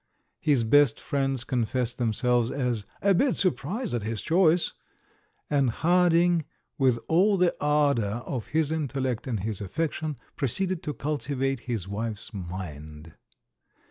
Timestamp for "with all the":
6.79-7.55